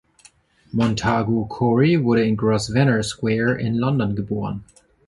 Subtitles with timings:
[0.73, 4.63] Montagu Corry wurde in Grosvenor Square in London geboren.